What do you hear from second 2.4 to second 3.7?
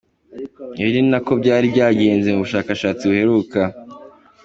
bushakashatsi buheruka.